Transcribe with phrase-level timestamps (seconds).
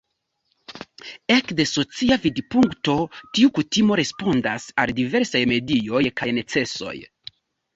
[1.33, 2.95] Ekde socia vidpunkto
[3.37, 6.97] tiu kutimo respondas al diversaj medioj kaj necesoj.